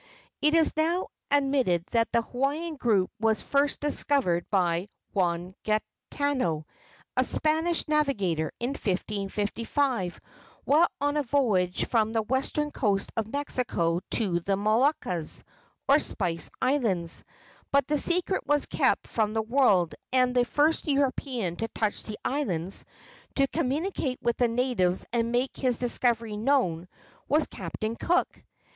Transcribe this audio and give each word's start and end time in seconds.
It 0.41 0.55
is 0.55 0.75
now 0.75 1.09
admitted 1.29 1.85
that 1.91 2.11
the 2.11 2.23
Hawaiian 2.23 2.75
group 2.75 3.11
was 3.19 3.43
first 3.43 3.79
discovered 3.79 4.47
by 4.49 4.89
Juan 5.13 5.53
Gaetano, 5.61 6.65
a 7.15 7.23
Spanish 7.23 7.87
navigator, 7.87 8.51
in 8.59 8.69
1555, 8.71 10.19
while 10.63 10.87
on 10.99 11.17
a 11.17 11.21
voyage 11.21 11.85
from 11.85 12.13
the 12.13 12.23
western 12.23 12.71
coast 12.71 13.11
of 13.15 13.27
Mexico 13.31 13.99
to 14.09 14.39
the 14.39 14.55
Moluccas, 14.55 15.43
or 15.87 15.99
Spice 15.99 16.49
Islands; 16.59 17.23
but 17.71 17.85
the 17.85 17.99
secret 17.99 18.41
was 18.47 18.65
kept 18.65 19.05
from 19.05 19.35
the 19.35 19.43
world, 19.43 19.93
and 20.11 20.33
the 20.33 20.45
first 20.45 20.87
European 20.87 21.57
to 21.57 21.67
touch 21.75 21.99
at 21.99 22.05
the 22.07 22.17
islands, 22.25 22.85
to 23.35 23.45
communicate 23.49 24.17
with 24.19 24.37
the 24.37 24.47
natives 24.47 25.05
and 25.13 25.31
make 25.31 25.55
his 25.55 25.77
discovery 25.77 26.37
known, 26.37 26.87
was 27.29 27.45
Captain 27.45 27.95
Cook. 27.95 28.43